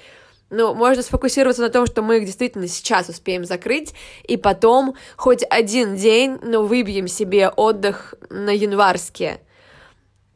Но 0.51 0.75
можно 0.75 1.03
сфокусироваться 1.03 1.63
на 1.63 1.69
том, 1.69 1.87
что 1.87 2.03
мы 2.03 2.19
их 2.19 2.25
действительно 2.25 2.69
сейчас 2.69 3.09
успеем 3.09 3.45
закрыть, 3.45 3.95
и 4.25 4.37
потом 4.37 4.95
хоть 5.17 5.45
один 5.49 5.97
день, 5.97 6.39
но 6.43 6.63
выбьем 6.63 7.07
себе 7.07 7.51
отдых 7.51 8.15
на 8.31 8.51
январские. 8.51 9.41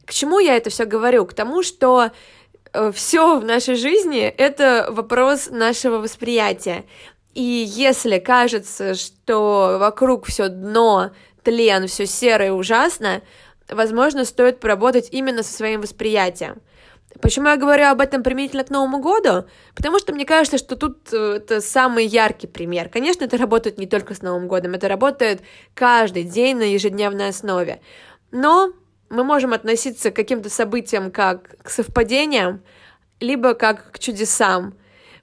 К 0.05 0.13
чему 0.13 0.39
я 0.39 0.57
это 0.57 0.69
все 0.69 0.85
говорю? 0.85 1.25
К 1.25 1.33
тому, 1.33 1.63
что 1.63 2.11
э, 2.73 2.93
все 2.93 3.39
в 3.39 3.45
нашей 3.45 3.77
жизни— 3.77 4.21
это 4.39 4.89
вопрос 4.91 5.49
нашего 5.51 5.99
восприятия. 5.99 6.85
И 7.35 7.43
если 7.43 8.19
кажется, 8.19 8.95
что 8.95 9.77
вокруг 9.81 10.27
все 10.27 10.49
дно, 10.49 11.13
тлен, 11.43 11.87
все 11.87 12.07
серое 12.07 12.49
и 12.49 12.51
ужасно, 12.51 13.23
возможно, 13.69 14.25
стоит 14.25 14.61
поработать 14.61 15.09
именно 15.11 15.43
со 15.43 15.53
своим 15.53 15.81
восприятием. 15.81 16.61
Почему 17.21 17.49
я 17.49 17.57
говорю 17.57 17.87
об 17.87 18.01
этом 18.01 18.23
применительно 18.23 18.65
к 18.65 18.71
Новому 18.71 18.99
году? 19.01 19.47
Потому 19.75 19.99
что 19.99 20.15
мне 20.15 20.25
кажется, 20.25 20.57
что 20.57 20.77
тут 20.77 21.13
э, 21.13 21.35
это 21.37 21.61
самый 21.61 22.07
яркий 22.07 22.47
пример. 22.47 22.89
Конечно, 22.89 23.25
это 23.25 23.37
работает 23.37 23.79
не 23.79 23.87
только 23.87 24.15
с 24.15 24.23
Новым 24.23 24.49
годом, 24.49 24.75
это 24.75 24.89
работает 24.89 25.43
каждый 25.75 26.25
день 26.25 26.57
на 26.57 26.63
ежедневной 26.63 27.29
основе. 27.29 27.81
Но 28.31 28.73
мы 29.11 29.25
можем 29.25 29.53
относиться 29.53 30.11
к 30.11 30.17
каким-то 30.17 30.49
событиям 30.49 31.11
как 31.11 31.63
к 31.63 31.69
совпадениям, 31.69 32.63
либо 33.21 33.53
как 33.55 33.93
к 33.93 33.99
чудесам. 33.99 34.75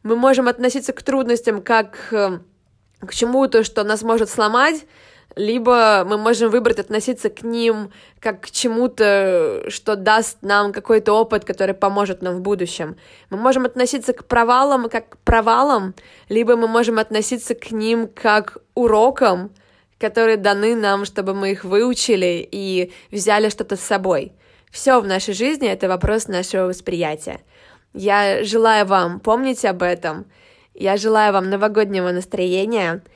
Мы 0.10 0.16
можем 0.16 0.48
относиться 0.48 0.92
к 0.92 1.04
трудностям 1.04 1.62
как 1.62 2.12
э, 2.12 2.40
к 3.00 3.14
чему-то, 3.14 3.64
что 3.64 3.84
нас 3.84 4.02
может 4.02 4.32
сломать, 4.32 4.88
либо 5.36 6.04
мы 6.04 6.18
можем 6.18 6.50
выбрать 6.50 6.80
относиться 6.80 7.30
к 7.30 7.44
ним 7.44 7.92
как 8.20 8.42
к 8.42 8.50
чему-то, 8.50 9.66
что 9.68 9.96
даст 9.96 10.40
нам 10.42 10.74
какой-то 10.74 11.14
опыт, 11.14 11.46
который 11.46 11.76
поможет 11.76 12.24
нам 12.24 12.38
в 12.38 12.42
будущем. 12.42 12.98
Мы 13.30 13.38
можем 13.38 13.66
относиться 13.66 14.14
к 14.14 14.26
провалам 14.26 14.90
как 14.90 15.10
к 15.10 15.18
провалам, 15.18 15.94
либо 16.28 16.56
мы 16.56 16.68
можем 16.68 16.98
относиться 16.98 17.54
к 17.54 17.70
ним 17.70 18.08
как 18.08 18.58
урокам, 18.74 19.52
которые 20.00 20.38
даны 20.38 20.74
нам, 20.74 21.06
чтобы 21.06 21.36
мы 21.36 21.52
их 21.52 21.64
выучили 21.64 22.50
и 22.52 22.92
взяли 23.12 23.50
что-то 23.50 23.76
с 23.76 23.82
собой. 23.82 24.34
Все 24.72 25.00
в 25.02 25.06
нашей 25.06 25.36
жизни— 25.36 25.68
это 25.70 25.88
вопрос 25.88 26.28
нашего 26.28 26.64
восприятия. 26.64 27.42
Я 27.94 28.44
желаю 28.44 28.86
вам 28.86 29.20
помнить 29.20 29.66
об 29.66 29.84
этом. 29.84 30.26
Я 30.74 30.98
желаю 30.98 31.34
вам 31.34 31.50
новогоднего 31.50 32.12
настроения— 32.12 33.04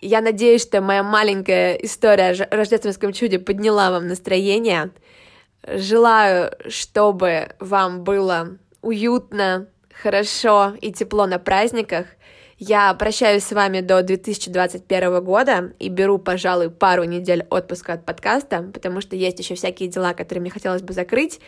я 0.00 0.20
надеюсь, 0.20 0.62
что 0.62 0.80
моя 0.80 1.02
маленькая 1.02 1.74
история 1.74 2.30
о 2.30 2.56
рождественском 2.56 3.12
чуде 3.12 3.40
подняла 3.40 3.90
вам 3.90 4.06
настроение. 4.06 4.90
Желаю, 5.66 6.52
чтобы 6.68 7.48
вам 7.58 8.04
было 8.04 8.58
уютно, 8.80 9.66
хорошо 9.92 10.74
и 10.80 10.92
тепло 10.92 11.26
на 11.26 11.40
праздниках. 11.40 12.06
Я 12.58 12.94
прощаюсь 12.94 13.44
с 13.44 13.52
вами 13.52 13.80
до 13.80 14.02
2021 14.02 15.22
года 15.22 15.72
и 15.80 15.88
беру, 15.88 16.18
пожалуй, 16.18 16.70
пару 16.70 17.04
недель 17.04 17.44
отпуска 17.50 17.94
от 17.94 18.04
подкаста, 18.04 18.70
потому 18.72 19.00
что 19.00 19.16
есть 19.16 19.38
еще 19.40 19.56
всякие 19.56 19.88
дела, 19.88 20.14
которые 20.14 20.42
мне 20.42 20.50
хотелось 20.50 20.82
бы 20.82 20.92
закрыть, 20.92 21.40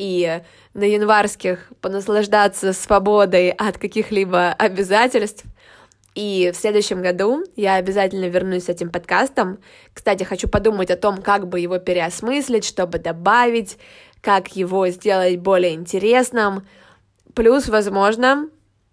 и 0.00 0.40
на 0.72 0.84
январских 0.84 1.70
понаслаждаться 1.80 2.72
свободой 2.72 3.50
от 3.50 3.78
каких-либо 3.78 4.52
обязательств— 4.52 5.44
и 6.14 6.50
в 6.52 6.56
следующем 6.56 7.02
году 7.02 7.44
я 7.54 7.76
обязательно 7.76 8.26
вернусь 8.26 8.64
с 8.64 8.68
этим 8.68 8.90
подкастом. 8.90 9.58
Кстати, 9.94 10.24
хочу 10.24 10.48
подумать 10.48 10.90
о 10.90 10.96
том, 10.96 11.22
как 11.22 11.48
бы 11.48 11.60
его 11.60 11.78
переосмыслить, 11.78 12.64
чтобы 12.64 12.98
добавить, 12.98 13.78
как 14.20 14.56
его 14.56 14.88
сделать 14.88 15.38
более 15.38 15.74
интересным. 15.74 16.66
Плюс, 17.34 17.68
возможно, 17.68 18.48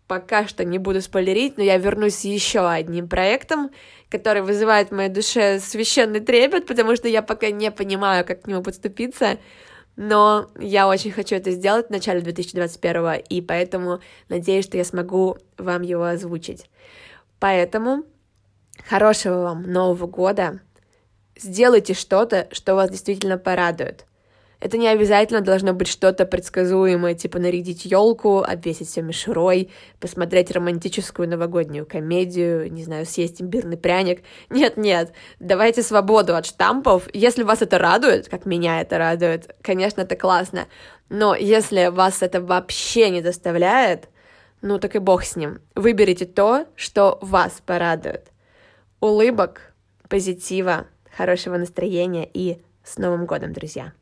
пока 0.07 0.47
что 0.47 0.63
не 0.63 0.77
буду 0.77 1.01
спойлерить, 1.01 1.57
но 1.57 1.63
я 1.63 1.77
вернусь 1.77 2.23
еще 2.23 2.69
одним 2.69 3.09
проектом, 3.09 3.71
который 4.09 4.43
вызывает 4.43 4.89
в 4.89 4.95
моей 4.95 5.09
душе 5.09 5.59
священный 5.59 6.19
трепет, 6.19 6.67
потому 6.67 6.95
что 6.95 7.07
я 7.07 7.23
пока 7.23 7.49
не 7.49 7.71
понимаю, 7.71 8.25
как 8.25 8.43
к 8.43 8.47
нему 8.47 8.61
подступиться. 8.61 9.39
Но 9.97 10.51
я 10.59 10.87
очень 10.87 11.11
хочу 11.11 11.35
это 11.35 11.49
сделать 11.51 11.87
в 11.87 11.89
начале 11.89 12.21
2021, 12.21 13.15
и 13.29 13.41
поэтому 13.41 13.99
надеюсь, 14.29 14.65
что 14.65 14.77
я 14.77 14.85
смогу 14.85 15.37
вам 15.57 15.81
его 15.81 16.03
озвучить. 16.03 16.69
Поэтому 17.39 18.03
хорошего 18.87 19.41
вам 19.41 19.63
Нового 19.63 20.05
года. 20.05 20.59
Сделайте 21.35 21.95
что-то, 21.95 22.47
что 22.51 22.75
вас 22.75 22.91
действительно 22.91 23.39
порадует. 23.39 24.05
Это 24.59 24.77
не 24.77 24.87
обязательно 24.87 25.41
должно 25.41 25.73
быть 25.73 25.87
что-то 25.87 26.25
предсказуемое, 26.25 27.13
типа 27.13 27.37
нарядить 27.37 27.85
елку, 27.85 28.41
обвесить 28.41 28.89
все 28.89 29.03
мишурой, 29.03 29.69
посмотреть 29.99 30.49
романтическую 30.49 31.29
новогоднюю 31.29 31.85
комедию, 31.85 32.71
не 32.71 32.83
знаю, 32.83 33.05
съесть 33.05 33.39
имбирный 33.39 33.77
пряник. 33.77 34.23
Нет-нет, 34.49 35.13
давайте 35.39 35.83
свободу 35.83 36.35
от 36.35 36.47
штампов. 36.47 37.07
Если 37.13 37.43
вас 37.43 37.61
это 37.61 37.77
радует, 37.77 38.29
как 38.29 38.47
меня 38.47 38.81
это 38.81 38.97
радует, 38.97 39.55
конечно, 39.61 40.01
это 40.01 40.15
классно. 40.15 40.67
Но 41.09 41.35
если 41.35 41.87
вас 41.87 42.23
это 42.23 42.41
вообще 42.41 43.11
не 43.11 43.21
доставляет, 43.21 44.09
ну 44.63 44.79
так 44.79 44.95
и 44.95 44.99
бог 44.99 45.23
с 45.23 45.35
ним. 45.35 45.59
Выберите 45.75 46.25
то, 46.25 46.65
что 46.75 47.19
вас 47.21 47.61
порадует. 47.63 48.31
Улыбок, 49.01 49.73
позитива, 50.09 50.87
хорошего 51.15 51.57
настроения 51.57 52.27
и 52.33 52.59
с 52.83 52.97
Новым 52.97 53.27
годом, 53.27 53.53
друзья! 53.53 53.93